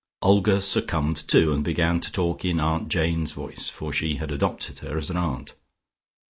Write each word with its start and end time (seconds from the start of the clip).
Olga 0.23 0.63
succumbed 0.63 1.27
too, 1.27 1.53
and 1.53 1.63
began 1.63 1.99
to 1.99 2.11
talk 2.11 2.43
in 2.43 2.59
Aunt 2.59 2.89
Jane's 2.89 3.33
voice, 3.33 3.69
for 3.69 3.93
she 3.93 4.15
had 4.15 4.31
adopted 4.31 4.79
her 4.79 4.97
as 4.97 5.11
an 5.11 5.17
aunt. 5.17 5.53